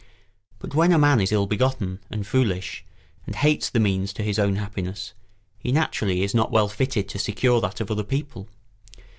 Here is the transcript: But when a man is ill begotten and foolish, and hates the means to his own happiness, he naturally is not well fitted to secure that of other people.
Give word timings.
But 0.57 0.73
when 0.73 0.91
a 0.93 0.97
man 0.97 1.21
is 1.21 1.31
ill 1.31 1.45
begotten 1.45 1.99
and 2.09 2.25
foolish, 2.25 2.83
and 3.27 3.35
hates 3.35 3.69
the 3.69 3.79
means 3.79 4.11
to 4.13 4.23
his 4.23 4.39
own 4.39 4.55
happiness, 4.55 5.13
he 5.59 5.71
naturally 5.71 6.23
is 6.23 6.33
not 6.33 6.49
well 6.49 6.69
fitted 6.69 7.07
to 7.09 7.19
secure 7.19 7.61
that 7.61 7.79
of 7.81 7.91
other 7.91 8.03
people. 8.03 8.49